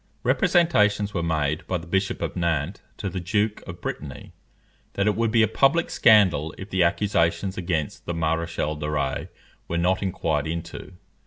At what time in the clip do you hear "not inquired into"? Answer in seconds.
9.77-10.93